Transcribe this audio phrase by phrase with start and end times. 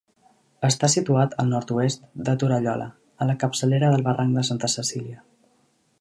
[0.67, 2.89] Està situat al nord-oest de Torallola,
[3.25, 5.23] a la capçalera del barranc de Santa Cecília.